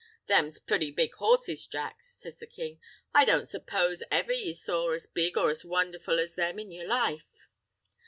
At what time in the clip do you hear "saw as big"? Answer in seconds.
4.51-5.37